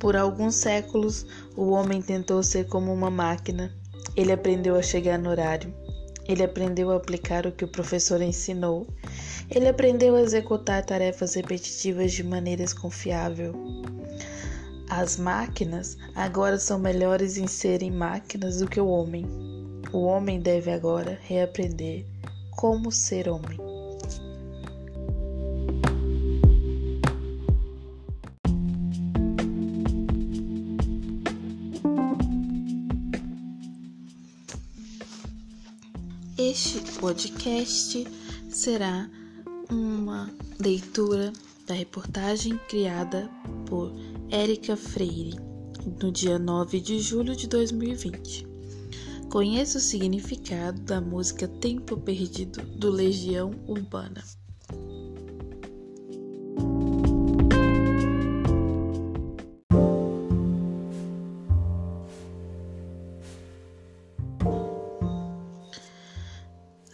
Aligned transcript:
Por 0.00 0.16
alguns 0.16 0.54
séculos, 0.54 1.26
o 1.54 1.72
homem 1.72 2.00
tentou 2.00 2.42
ser 2.42 2.66
como 2.66 2.90
uma 2.90 3.10
máquina. 3.10 3.70
Ele 4.16 4.32
aprendeu 4.32 4.74
a 4.74 4.82
chegar 4.82 5.18
no 5.18 5.28
horário. 5.28 5.74
Ele 6.26 6.42
aprendeu 6.42 6.90
a 6.90 6.96
aplicar 6.96 7.46
o 7.46 7.52
que 7.52 7.66
o 7.66 7.68
professor 7.68 8.22
ensinou. 8.22 8.86
Ele 9.50 9.68
aprendeu 9.68 10.16
a 10.16 10.22
executar 10.22 10.82
tarefas 10.86 11.34
repetitivas 11.34 12.12
de 12.12 12.24
maneira 12.24 12.64
confiável. 12.80 13.54
As 14.88 15.18
máquinas 15.18 15.98
agora 16.14 16.58
são 16.58 16.78
melhores 16.78 17.36
em 17.36 17.46
serem 17.46 17.90
máquinas 17.90 18.60
do 18.60 18.68
que 18.68 18.80
o 18.80 18.88
homem. 18.88 19.26
O 19.92 19.98
homem 19.98 20.40
deve 20.40 20.70
agora 20.70 21.18
reaprender 21.22 22.06
como 22.52 22.90
ser 22.90 23.28
homem. 23.28 23.69
Este 36.50 36.80
podcast 36.98 38.04
será 38.48 39.08
uma 39.70 40.34
leitura 40.58 41.32
da 41.64 41.74
reportagem 41.74 42.58
criada 42.68 43.30
por 43.68 43.94
Érica 44.28 44.76
Freire 44.76 45.38
no 46.02 46.10
dia 46.10 46.40
9 46.40 46.80
de 46.80 46.98
julho 46.98 47.36
de 47.36 47.46
2020. 47.46 48.48
Conheça 49.30 49.78
o 49.78 49.80
significado 49.80 50.80
da 50.80 51.00
música 51.00 51.46
Tempo 51.46 51.96
Perdido 51.98 52.60
do 52.76 52.90
Legião 52.90 53.52
Urbana. 53.68 54.20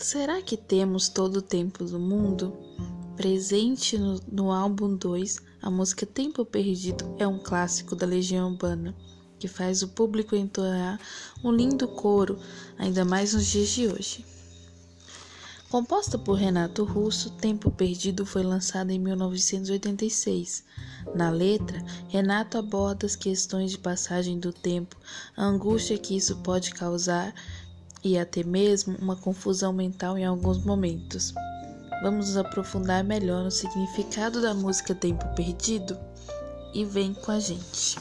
Será 0.06 0.40
que 0.40 0.56
temos 0.56 1.08
todo 1.08 1.38
o 1.38 1.42
tempo 1.42 1.82
do 1.82 1.98
mundo? 1.98 2.56
Presente 3.16 3.98
no, 3.98 4.20
no 4.30 4.52
álbum 4.52 4.94
2, 4.94 5.38
a 5.60 5.68
música 5.68 6.06
Tempo 6.06 6.44
Perdido 6.44 7.16
é 7.18 7.26
um 7.26 7.40
clássico 7.40 7.96
da 7.96 8.06
Legião 8.06 8.52
Urbana 8.52 8.94
que 9.36 9.48
faz 9.48 9.82
o 9.82 9.88
público 9.88 10.36
entoar 10.36 11.00
um 11.42 11.50
lindo 11.50 11.88
coro, 11.88 12.38
ainda 12.78 13.04
mais 13.04 13.34
nos 13.34 13.46
dias 13.46 13.68
de 13.70 13.88
hoje. 13.88 14.24
Composta 15.68 16.16
por 16.16 16.34
Renato 16.34 16.84
Russo, 16.84 17.30
Tempo 17.30 17.68
Perdido 17.72 18.24
foi 18.24 18.44
lançada 18.44 18.92
em 18.92 19.00
1986. 19.00 20.62
Na 21.16 21.30
letra, 21.30 21.84
Renato 22.08 22.56
aborda 22.56 23.06
as 23.06 23.16
questões 23.16 23.72
de 23.72 23.78
passagem 23.78 24.38
do 24.38 24.52
tempo, 24.52 24.96
a 25.36 25.44
angústia 25.44 25.98
que 25.98 26.16
isso 26.16 26.36
pode 26.36 26.70
causar 26.70 27.34
e 28.02 28.18
até 28.18 28.42
mesmo 28.42 28.96
uma 28.98 29.16
confusão 29.16 29.72
mental 29.72 30.16
em 30.16 30.24
alguns 30.24 30.64
momentos. 30.64 31.34
Vamos 32.02 32.28
nos 32.28 32.36
aprofundar 32.36 33.02
melhor 33.02 33.42
no 33.44 33.50
significado 33.50 34.40
da 34.42 34.52
música 34.52 34.94
Tempo 34.94 35.24
Perdido? 35.34 35.98
E 36.74 36.84
vem 36.84 37.14
com 37.14 37.32
a 37.32 37.40
gente. 37.40 37.98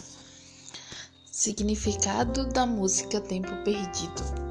Significado 1.31 2.45
da 2.47 2.65
música 2.65 3.21
Tempo 3.21 3.51
Perdido. 3.63 4.45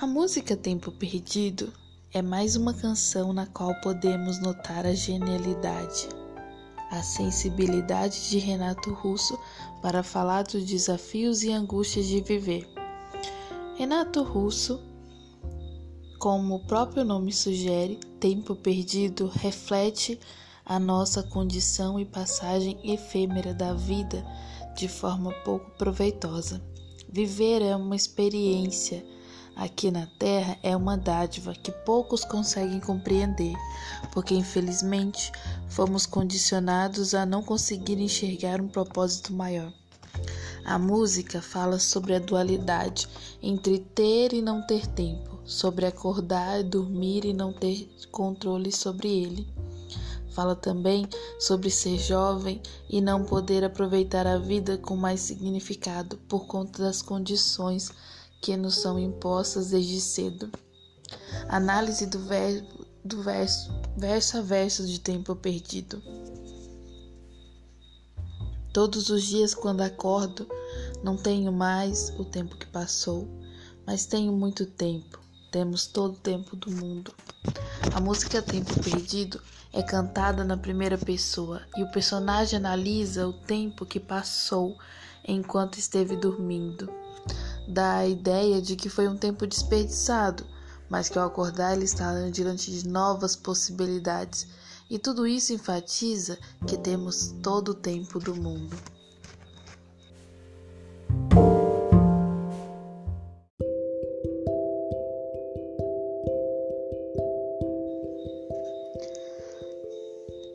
A 0.00 0.06
música 0.06 0.56
Tempo 0.56 0.90
Perdido 0.90 1.72
é 2.12 2.20
mais 2.20 2.56
uma 2.56 2.74
canção 2.74 3.32
na 3.32 3.46
qual 3.46 3.72
podemos 3.80 4.40
notar 4.40 4.84
a 4.84 4.92
genialidade, 4.92 6.08
a 6.92 7.02
sensibilidade 7.02 8.28
de 8.28 8.38
Renato 8.38 8.92
Russo 8.92 9.38
para 9.80 10.02
falar 10.02 10.42
dos 10.42 10.62
desafios 10.62 11.42
e 11.42 11.50
angústias 11.50 12.06
de 12.06 12.20
viver. 12.20 12.68
Renato 13.78 14.22
Russo, 14.22 14.78
como 16.18 16.56
o 16.56 16.66
próprio 16.66 17.02
nome 17.02 17.32
sugere, 17.32 17.98
Tempo 18.20 18.54
Perdido 18.54 19.26
reflete 19.26 20.20
a 20.66 20.78
nossa 20.78 21.22
condição 21.22 21.98
e 21.98 22.04
passagem 22.04 22.78
efêmera 22.84 23.54
da 23.54 23.72
vida 23.72 24.22
de 24.76 24.86
forma 24.86 25.32
pouco 25.44 25.70
proveitosa. 25.78 26.62
Viver 27.08 27.62
é 27.62 27.74
uma 27.74 27.96
experiência. 27.96 29.02
Aqui 29.54 29.90
na 29.90 30.06
Terra 30.18 30.58
é 30.62 30.76
uma 30.76 30.96
dádiva 30.96 31.52
que 31.52 31.70
poucos 31.70 32.24
conseguem 32.24 32.80
compreender, 32.80 33.54
porque 34.12 34.34
infelizmente 34.34 35.30
fomos 35.68 36.06
condicionados 36.06 37.14
a 37.14 37.26
não 37.26 37.42
conseguir 37.42 38.00
enxergar 38.00 38.60
um 38.60 38.68
propósito 38.68 39.32
maior. 39.32 39.72
A 40.64 40.78
música 40.78 41.42
fala 41.42 41.78
sobre 41.78 42.14
a 42.14 42.18
dualidade 42.18 43.08
entre 43.42 43.78
ter 43.80 44.32
e 44.32 44.40
não 44.40 44.66
ter 44.66 44.86
tempo, 44.86 45.38
sobre 45.44 45.86
acordar, 45.86 46.62
dormir 46.62 47.24
e 47.24 47.32
não 47.32 47.52
ter 47.52 47.90
controle 48.10 48.70
sobre 48.70 49.08
ele. 49.08 49.46
Fala 50.30 50.56
também 50.56 51.06
sobre 51.38 51.68
ser 51.68 51.98
jovem 51.98 52.62
e 52.88 53.00
não 53.00 53.24
poder 53.24 53.64
aproveitar 53.64 54.26
a 54.26 54.38
vida 54.38 54.78
com 54.78 54.96
mais 54.96 55.20
significado 55.20 56.16
por 56.28 56.46
conta 56.46 56.84
das 56.84 57.02
condições 57.02 57.90
que 58.42 58.56
nos 58.56 58.82
são 58.82 58.98
impostas 58.98 59.70
desde 59.70 60.00
cedo. 60.00 60.50
Análise 61.48 62.06
do, 62.06 62.18
verbo, 62.18 62.84
do 63.04 63.22
verso, 63.22 63.72
verso 63.96 64.38
a 64.38 64.42
verso 64.42 64.86
de 64.86 64.98
tempo 64.98 65.34
perdido. 65.36 66.02
Todos 68.72 69.10
os 69.10 69.22
dias, 69.22 69.54
quando 69.54 69.82
acordo, 69.82 70.48
não 71.04 71.16
tenho 71.16 71.52
mais 71.52 72.10
o 72.18 72.24
tempo 72.24 72.56
que 72.56 72.66
passou, 72.66 73.28
mas 73.86 74.06
tenho 74.06 74.32
muito 74.32 74.66
tempo. 74.66 75.20
Temos 75.52 75.86
todo 75.86 76.14
o 76.14 76.18
tempo 76.18 76.56
do 76.56 76.70
mundo. 76.70 77.14
A 77.94 78.00
música 78.00 78.40
Tempo 78.40 78.72
Perdido 78.82 79.40
é 79.72 79.82
cantada 79.82 80.42
na 80.42 80.56
primeira 80.56 80.96
pessoa 80.96 81.60
e 81.76 81.82
o 81.82 81.90
personagem 81.90 82.56
analisa 82.56 83.28
o 83.28 83.34
tempo 83.34 83.84
que 83.84 84.00
passou 84.00 84.78
enquanto 85.28 85.78
esteve 85.78 86.16
dormindo. 86.16 86.90
Dá 87.68 87.98
a 87.98 88.06
ideia 88.06 88.60
de 88.60 88.76
que 88.76 88.88
foi 88.88 89.08
um 89.08 89.16
tempo 89.16 89.46
desperdiçado, 89.46 90.44
mas 90.90 91.08
que 91.08 91.18
ao 91.18 91.26
acordar 91.26 91.74
ele 91.74 91.84
está 91.84 92.12
diante 92.30 92.70
de 92.70 92.88
novas 92.88 93.36
possibilidades. 93.36 94.46
E 94.90 94.98
tudo 94.98 95.26
isso 95.26 95.52
enfatiza 95.52 96.38
que 96.66 96.76
temos 96.76 97.34
todo 97.42 97.70
o 97.70 97.74
tempo 97.74 98.18
do 98.18 98.34
mundo. 98.34 98.76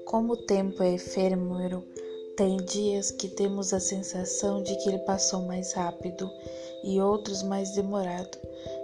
Como 0.05 0.33
o 0.33 0.37
tempo 0.37 0.83
é 0.83 0.93
efêmero, 0.93 1.83
tem 2.37 2.57
dias 2.57 3.11
que 3.11 3.27
temos 3.27 3.73
a 3.73 3.79
sensação 3.79 4.61
de 4.61 4.75
que 4.77 4.89
ele 4.89 4.99
passou 4.99 5.41
mais 5.41 5.73
rápido 5.73 6.29
e 6.83 6.99
outros 7.01 7.43
mais 7.43 7.71
demorado. 7.71 8.37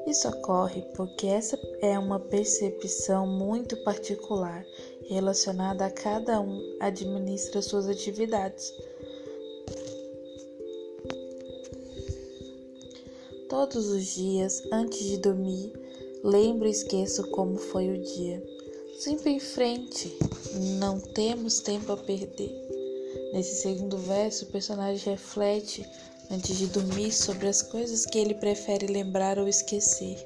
Isso 0.07 0.27
ocorre 0.27 0.81
porque 0.95 1.27
essa 1.27 1.57
é 1.81 1.97
uma 1.97 2.19
percepção 2.19 3.25
muito 3.25 3.77
particular 3.83 4.65
relacionada 5.07 5.85
a 5.85 5.91
cada 5.91 6.39
um 6.41 6.77
administra 6.79 7.61
suas 7.61 7.87
atividades. 7.87 8.73
Todos 13.49 13.87
os 13.87 14.15
dias, 14.15 14.63
antes 14.71 15.03
de 15.03 15.17
dormir, 15.17 15.71
lembro 16.23 16.67
e 16.67 16.71
esqueço 16.71 17.29
como 17.29 17.57
foi 17.57 17.91
o 17.91 18.01
dia. 18.01 18.43
Sempre 18.97 19.31
em 19.31 19.39
frente, 19.39 20.17
não 20.79 20.99
temos 20.99 21.59
tempo 21.59 21.91
a 21.91 21.97
perder. 21.97 22.51
Nesse 23.31 23.61
segundo 23.61 23.97
verso, 23.97 24.45
o 24.45 24.47
personagem 24.49 25.13
reflete 25.13 25.85
antes 26.33 26.57
de 26.57 26.67
dormir 26.67 27.11
sobre 27.11 27.47
as 27.47 27.61
coisas 27.61 28.05
que 28.05 28.17
ele 28.17 28.33
prefere 28.33 28.87
lembrar 28.87 29.37
ou 29.37 29.47
esquecer. 29.47 30.25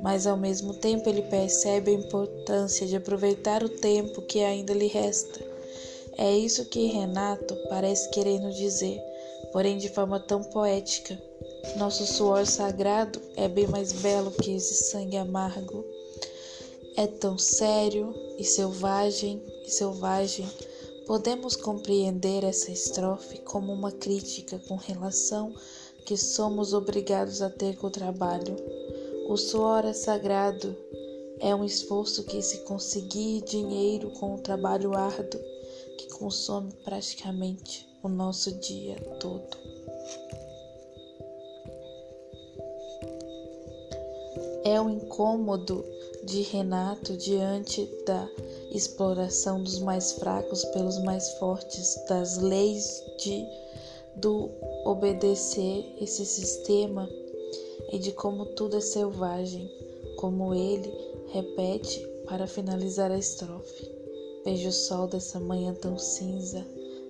Mas 0.00 0.26
ao 0.26 0.36
mesmo 0.36 0.74
tempo 0.74 1.08
ele 1.08 1.22
percebe 1.22 1.90
a 1.90 1.94
importância 1.94 2.86
de 2.86 2.96
aproveitar 2.96 3.64
o 3.64 3.68
tempo 3.68 4.22
que 4.22 4.40
ainda 4.40 4.74
lhe 4.74 4.86
resta. 4.86 5.40
É 6.18 6.36
isso 6.36 6.66
que 6.66 6.86
Renato 6.86 7.56
parece 7.68 8.10
querer 8.10 8.38
nos 8.40 8.56
dizer, 8.56 9.00
porém 9.52 9.78
de 9.78 9.88
forma 9.88 10.20
tão 10.20 10.42
poética. 10.42 11.18
Nosso 11.76 12.06
suor 12.06 12.46
sagrado 12.46 13.20
é 13.36 13.48
bem 13.48 13.66
mais 13.66 13.92
belo 13.92 14.30
que 14.30 14.54
esse 14.54 14.74
sangue 14.90 15.16
amargo 15.16 15.84
é 16.96 17.06
tão 17.06 17.36
sério 17.36 18.14
e 18.38 18.44
selvagem 18.44 19.42
e 19.66 19.70
selvagem, 19.70 20.48
podemos 21.06 21.54
compreender 21.54 22.42
essa 22.42 22.70
estrofe 22.70 23.38
como 23.38 23.72
uma 23.72 23.92
crítica 23.92 24.58
com 24.66 24.74
relação 24.74 25.54
que 26.04 26.16
somos 26.16 26.74
obrigados 26.74 27.40
a 27.40 27.48
ter 27.48 27.76
com 27.76 27.86
o 27.86 27.90
trabalho. 27.90 28.56
O 29.28 29.36
suor 29.36 29.84
é 29.84 29.92
sagrado, 29.92 30.76
é 31.38 31.54
um 31.54 31.64
esforço 31.64 32.24
que 32.24 32.42
se 32.42 32.58
conseguir 32.64 33.42
dinheiro 33.42 34.10
com 34.10 34.34
o 34.34 34.40
trabalho 34.40 34.96
árduo, 34.96 35.40
que 35.96 36.08
consome 36.08 36.72
praticamente 36.84 37.88
o 38.02 38.08
nosso 38.08 38.52
dia 38.60 38.96
todo. 39.20 39.56
É 44.64 44.80
o 44.80 44.90
incômodo 44.90 45.84
de 46.24 46.42
Renato 46.42 47.16
diante 47.16 47.88
da 48.04 48.28
exploração 48.76 49.62
dos 49.62 49.78
mais 49.78 50.12
fracos 50.12 50.64
pelos 50.66 50.98
mais 50.98 51.30
fortes, 51.38 51.98
das 52.08 52.38
leis 52.38 53.02
de 53.18 53.46
do 54.16 54.50
obedecer 54.84 55.84
esse 56.00 56.24
sistema 56.24 57.08
e 57.92 57.98
de 57.98 58.12
como 58.12 58.46
tudo 58.46 58.76
é 58.76 58.80
selvagem, 58.80 59.70
como 60.16 60.54
ele 60.54 60.92
repete 61.28 62.00
para 62.26 62.46
finalizar 62.46 63.10
a 63.10 63.18
estrofe. 63.18 63.90
Vejo 64.44 64.68
o 64.68 64.72
sol 64.72 65.06
dessa 65.06 65.38
manhã 65.38 65.74
tão 65.74 65.98
cinza, 65.98 66.64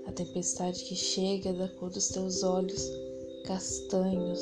a 0.07 0.13
tempestade 0.13 0.85
que 0.85 0.97
chega 0.97 1.53
da 1.53 1.69
cor 1.69 1.91
dos 1.91 2.09
teus 2.09 2.43
olhos 2.43 2.91
castanhos. 3.45 4.41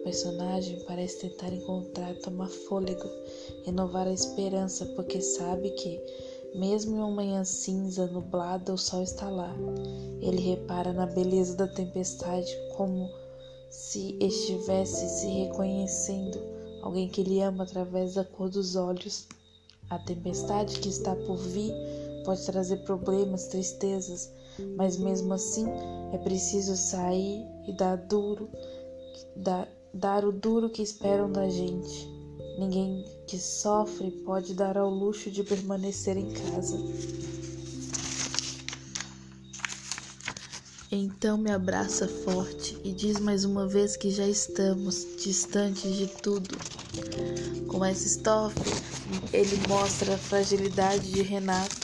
O 0.00 0.04
personagem 0.04 0.78
parece 0.86 1.28
tentar 1.28 1.52
encontrar, 1.52 2.14
tomar 2.16 2.48
fôlego, 2.48 3.08
renovar 3.64 4.06
a 4.06 4.12
esperança, 4.12 4.84
porque 4.94 5.20
sabe 5.20 5.70
que, 5.70 6.00
mesmo 6.54 6.96
em 6.96 6.98
uma 7.00 7.10
manhã 7.10 7.44
cinza, 7.44 8.06
nublada, 8.06 8.72
o 8.72 8.78
sol 8.78 9.02
está 9.02 9.28
lá. 9.28 9.52
Ele 10.20 10.40
repara 10.40 10.92
na 10.92 11.04
beleza 11.04 11.56
da 11.56 11.66
tempestade 11.66 12.50
como 12.76 13.10
se 13.68 14.16
estivesse 14.20 15.08
se 15.08 15.26
reconhecendo, 15.26 16.38
alguém 16.80 17.08
que 17.08 17.22
ele 17.22 17.40
ama 17.40 17.64
através 17.64 18.14
da 18.14 18.24
cor 18.24 18.48
dos 18.48 18.76
olhos. 18.76 19.26
A 19.90 19.98
tempestade 19.98 20.78
que 20.78 20.88
está 20.88 21.14
por 21.14 21.36
vir 21.36 21.72
pode 22.24 22.44
trazer 22.46 22.78
problemas, 22.84 23.48
tristezas, 23.48 24.32
mas 24.76 24.96
mesmo 24.96 25.34
assim 25.34 25.66
é 26.12 26.18
preciso 26.18 26.76
sair 26.76 27.44
e 27.66 27.72
dar 27.72 27.96
duro, 27.96 28.48
dar, 29.36 29.68
dar 29.92 30.24
o 30.24 30.30
duro 30.30 30.70
que 30.70 30.82
esperam 30.82 31.30
da 31.30 31.48
gente. 31.48 32.13
Ninguém 32.58 33.04
que 33.26 33.38
sofre 33.38 34.10
pode 34.24 34.54
dar 34.54 34.78
ao 34.78 34.88
luxo 34.88 35.30
de 35.30 35.42
permanecer 35.42 36.16
em 36.16 36.30
casa. 36.30 36.78
Então 40.96 41.36
me 41.36 41.50
abraça 41.50 42.06
forte 42.06 42.78
e 42.84 42.92
diz 42.92 43.18
mais 43.18 43.44
uma 43.44 43.66
vez 43.66 43.96
que 43.96 44.10
já 44.10 44.28
estamos 44.28 45.04
distantes 45.20 45.96
de 45.96 46.06
tudo. 46.06 46.56
Com 47.66 47.84
essa 47.84 48.06
estrofe, 48.06 48.60
ele 49.32 49.56
mostra 49.66 50.14
a 50.14 50.18
fragilidade 50.18 51.10
de 51.10 51.22
Renato 51.22 51.74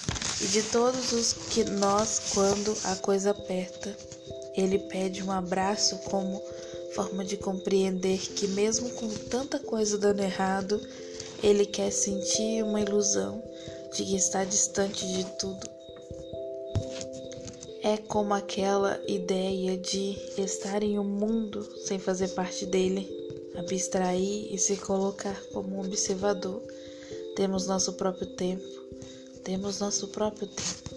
e 0.40 0.46
de 0.46 0.62
todos 0.62 1.10
os 1.10 1.32
que 1.32 1.64
nós 1.64 2.30
quando 2.32 2.72
a 2.84 2.94
coisa 2.94 3.32
aperta. 3.32 3.96
Ele 4.54 4.78
pede 4.78 5.24
um 5.24 5.32
abraço 5.32 5.98
como 6.08 6.40
forma 7.00 7.24
de 7.24 7.38
compreender 7.38 8.18
que 8.18 8.46
mesmo 8.48 8.90
com 8.90 9.08
tanta 9.08 9.58
coisa 9.58 9.96
dando 9.96 10.20
errado, 10.20 10.78
ele 11.42 11.64
quer 11.64 11.90
sentir 11.90 12.62
uma 12.62 12.78
ilusão 12.78 13.42
de 13.94 14.04
que 14.04 14.16
está 14.16 14.44
distante 14.44 15.06
de 15.06 15.24
tudo. 15.38 15.66
É 17.82 17.96
como 17.96 18.34
aquela 18.34 19.00
ideia 19.08 19.78
de 19.78 20.18
estar 20.36 20.82
em 20.82 20.98
um 20.98 21.04
mundo 21.04 21.66
sem 21.86 21.98
fazer 21.98 22.28
parte 22.28 22.66
dele, 22.66 23.08
abstrair 23.56 24.52
e 24.52 24.58
se 24.58 24.76
colocar 24.76 25.42
como 25.54 25.76
um 25.76 25.80
observador. 25.80 26.60
Temos 27.34 27.66
nosso 27.66 27.94
próprio 27.94 28.26
tempo, 28.26 28.68
temos 29.42 29.80
nosso 29.80 30.08
próprio 30.08 30.46
tempo, 30.46 30.90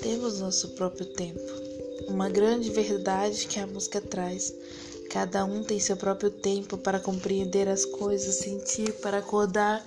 temos 0.00 0.38
nosso 0.38 0.68
próprio 0.68 1.06
tempo. 1.06 1.40
Uma 2.06 2.28
grande 2.28 2.70
verdade 2.70 3.48
que 3.48 3.58
a 3.58 3.66
música 3.66 4.00
traz. 4.00 4.54
Cada 5.12 5.44
um 5.44 5.62
tem 5.62 5.78
seu 5.78 5.96
próprio 5.96 6.30
tempo 6.30 6.78
para 6.78 6.98
compreender 6.98 7.68
as 7.68 7.84
coisas, 7.84 8.36
sentir, 8.36 8.92
para 9.00 9.18
acordar, 9.18 9.84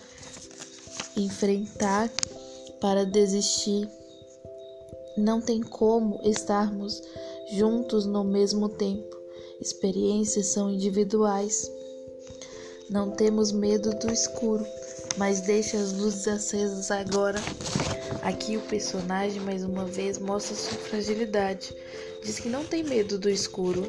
enfrentar, 1.18 2.10
para 2.80 3.06
desistir 3.06 3.89
não 5.18 5.39
tem 5.39 5.62
como 5.62 6.19
estarmos 6.24 7.01
juntos 7.54 8.06
no 8.06 8.24
mesmo 8.24 8.68
tempo. 8.68 9.16
Experiências 9.62 10.48
são 10.48 10.69
individuais. 10.69 11.71
Não 12.89 13.12
temos 13.12 13.51
medo 13.51 13.92
do 13.98 14.12
escuro, 14.12 14.66
mas 15.18 15.42
deixe 15.42 15.78
as 15.78 15.94
luzes 15.94 16.28
acesas 16.28 16.92
agora. 16.92 17.39
Aqui 18.25 18.57
o 18.57 18.62
personagem 18.62 19.39
mais 19.42 19.63
uma 19.63 19.86
vez 19.86 20.18
mostra 20.18 20.56
sua 20.56 20.80
fragilidade. 20.80 21.72
Diz 22.24 22.39
que 22.39 22.50
não 22.50 22.66
tem 22.66 22.83
medo 22.83 23.19
do 23.19 23.30
escuro, 23.30 23.88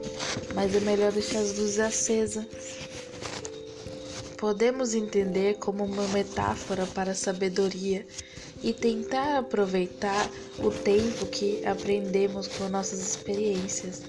mas 0.55 0.77
é 0.77 0.81
melhor 0.81 1.11
deixar 1.11 1.38
as 1.38 1.56
luzes 1.56 1.79
acesas. 1.79 2.44
Podemos 4.37 4.93
entender 4.93 5.55
como 5.55 5.83
uma 5.83 6.06
metáfora 6.09 6.85
para 6.85 7.12
a 7.12 7.15
sabedoria 7.15 8.06
e 8.62 8.75
tentar 8.75 9.38
aproveitar 9.38 10.31
o 10.59 10.71
tempo 10.71 11.25
que 11.25 11.65
aprendemos 11.65 12.47
com 12.47 12.69
nossas 12.69 13.00
experiências. 13.00 14.03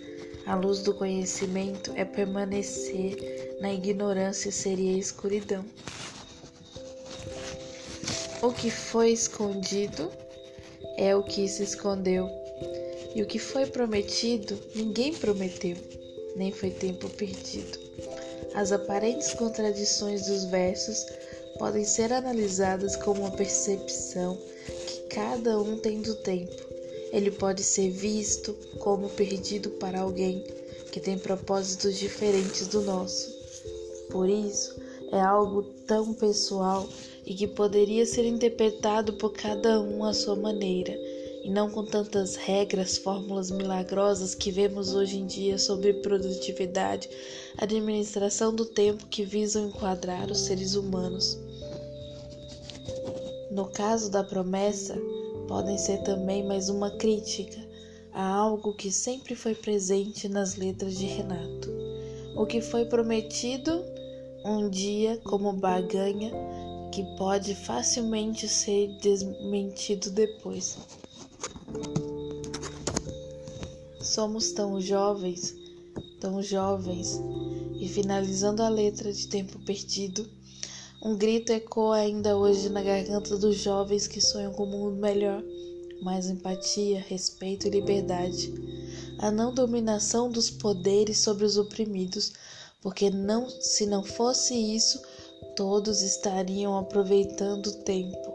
A 0.46 0.56
luz 0.56 0.82
do 0.82 0.94
conhecimento 0.94 1.94
é 1.96 2.04
permanecer 2.04 3.58
na 3.62 3.74
ignorância 3.74 4.52
seria 4.52 4.98
escuridão. 4.98 5.64
O 8.48 8.54
que 8.54 8.72
foi 8.72 9.12
escondido 9.12 10.10
é 10.96 11.14
o 11.14 11.22
que 11.22 11.50
se 11.50 11.64
escondeu, 11.64 12.30
e 13.14 13.22
o 13.22 13.26
que 13.26 13.38
foi 13.38 13.66
prometido 13.66 14.58
ninguém 14.74 15.14
prometeu, 15.14 15.76
nem 16.34 16.50
foi 16.54 16.72
tempo 16.72 17.10
perdido. 17.10 17.78
As 18.56 18.72
aparentes 18.72 19.34
contradições 19.34 20.28
dos 20.28 20.46
versos 20.46 21.06
podem 21.60 21.84
ser 21.84 22.14
analisadas 22.14 22.96
como 22.96 23.20
uma 23.20 23.32
percepção 23.32 24.38
que 24.88 25.02
cada 25.14 25.60
um 25.60 25.78
tem 25.78 26.02
do 26.02 26.16
tempo. 26.16 26.56
Ele 27.12 27.32
pode 27.32 27.66
ser 27.66 27.90
visto 27.90 28.54
como 28.80 29.10
perdido 29.10 29.72
para 29.72 30.00
alguém 30.00 30.42
que 30.94 31.02
tem 31.02 31.18
propósitos 31.18 31.98
diferentes 31.98 32.66
do 32.68 32.82
nosso. 32.82 33.30
Por 34.10 34.30
isso, 34.30 34.80
é 35.12 35.20
algo 35.20 35.64
tão 35.86 36.14
pessoal 36.14 36.88
e 37.28 37.34
que 37.34 37.46
poderia 37.46 38.06
ser 38.06 38.26
interpretado 38.26 39.12
por 39.14 39.34
cada 39.34 39.82
um 39.82 40.06
à 40.06 40.14
sua 40.14 40.34
maneira, 40.34 40.98
e 41.44 41.50
não 41.50 41.70
com 41.70 41.84
tantas 41.84 42.38
regras, 42.38 42.98
fórmulas 42.98 43.52
milagrosas 43.52 44.34
que 44.34 44.50
vemos 44.50 44.96
hoje 44.96 45.18
em 45.18 45.26
dia 45.26 45.58
sobre 45.58 45.96
produtividade, 45.96 47.10
administração 47.58 48.56
do 48.56 48.66
tempo 48.66 49.06
que 49.08 49.26
visam 49.26 49.68
enquadrar 49.68 50.32
os 50.32 50.40
seres 50.40 50.76
humanos. 50.76 51.38
No 53.52 53.66
caso 53.66 54.10
da 54.10 54.24
promessa, 54.24 54.98
podem 55.50 55.78
ser 55.78 56.04
também 56.04 56.46
mais 56.46 56.70
uma 56.70 56.92
crítica 56.92 57.60
a 58.14 58.26
algo 58.26 58.74
que 58.74 58.90
sempre 58.90 59.36
foi 59.36 59.54
presente 59.54 60.30
nas 60.30 60.56
letras 60.56 60.98
de 60.98 61.06
Renato. 61.08 61.70
O 62.38 62.46
que 62.46 62.62
foi 62.62 62.86
prometido 62.86 63.84
um 64.46 64.70
dia 64.70 65.20
como 65.26 65.52
baganha 65.52 66.32
que 66.98 67.04
pode 67.16 67.54
facilmente 67.54 68.48
ser 68.48 68.88
desmentido 69.00 70.10
depois. 70.10 70.80
Somos 74.02 74.52
tão 74.52 74.82
jovens, 74.82 75.56
tão 76.20 76.42
jovens, 76.42 77.22
e 77.80 77.88
finalizando 77.88 78.64
a 78.64 78.70
letra 78.70 79.14
de 79.14 79.28
Tempo 79.28 79.60
Perdido, 79.60 80.28
um 81.00 81.16
grito 81.16 81.52
ecoa 81.52 81.98
ainda 81.98 82.36
hoje 82.36 82.68
na 82.68 82.82
garganta 82.82 83.38
dos 83.38 83.58
jovens 83.58 84.08
que 84.08 84.20
sonham 84.20 84.52
com 84.52 84.64
um 84.64 84.72
mundo 84.72 84.96
melhor, 84.96 85.44
mais 86.02 86.28
empatia, 86.28 87.06
respeito 87.08 87.68
e 87.68 87.70
liberdade. 87.70 88.52
A 89.20 89.30
não 89.30 89.54
dominação 89.54 90.32
dos 90.32 90.50
poderes 90.50 91.20
sobre 91.20 91.46
os 91.46 91.60
oprimidos, 91.60 92.34
porque 92.82 93.12
não, 93.12 93.48
se 93.48 93.86
não 93.86 94.04
fosse 94.04 94.56
isso, 94.56 95.00
todos 95.58 96.04
estariam 96.04 96.78
aproveitando 96.78 97.66
o 97.66 97.78
tempo, 97.78 98.34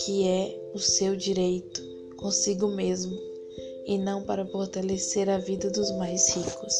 que 0.00 0.28
é 0.28 0.56
o 0.72 0.78
seu 0.78 1.16
direito, 1.16 1.82
consigo 2.16 2.68
mesmo, 2.68 3.18
e 3.86 3.98
não 3.98 4.22
para 4.22 4.46
fortalecer 4.46 5.28
a 5.28 5.36
vida 5.36 5.68
dos 5.68 5.90
mais 5.98 6.30
ricos. 6.30 6.74